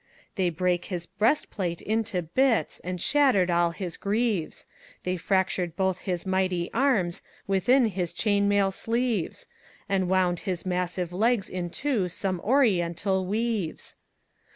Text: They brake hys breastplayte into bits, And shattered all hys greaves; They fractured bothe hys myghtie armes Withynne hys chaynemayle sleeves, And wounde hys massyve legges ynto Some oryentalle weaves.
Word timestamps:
They 0.33 0.49
brake 0.49 0.87
hys 0.87 1.05
breastplayte 1.05 1.79
into 1.83 2.23
bits, 2.23 2.79
And 2.83 2.99
shattered 2.99 3.51
all 3.51 3.69
hys 3.69 3.97
greaves; 3.97 4.65
They 5.03 5.15
fractured 5.15 5.75
bothe 5.75 5.99
hys 6.07 6.23
myghtie 6.23 6.71
armes 6.73 7.21
Withynne 7.47 7.91
hys 7.91 8.11
chaynemayle 8.11 8.73
sleeves, 8.73 9.45
And 9.87 10.09
wounde 10.09 10.39
hys 10.39 10.63
massyve 10.65 11.11
legges 11.13 11.51
ynto 11.51 12.09
Some 12.09 12.39
oryentalle 12.39 13.27
weaves. 13.27 13.95